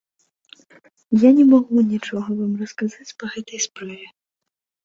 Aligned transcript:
Я 1.23 1.29
не 1.39 1.45
магу 1.51 1.83
нічога 1.93 2.27
вам 2.39 2.51
расказаць 2.63 3.15
па 3.21 3.25
гэтай 3.35 3.59
справе. 3.67 4.01